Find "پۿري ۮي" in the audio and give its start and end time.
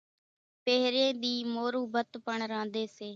0.63-1.33